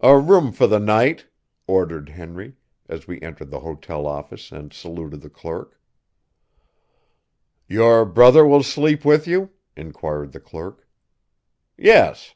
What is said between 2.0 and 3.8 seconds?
Henry, as we entered the